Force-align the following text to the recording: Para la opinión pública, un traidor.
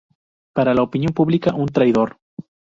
Para 0.55 0.73
la 0.73 0.81
opinión 0.81 1.13
pública, 1.13 1.53
un 1.53 1.67
traidor. 1.67 2.17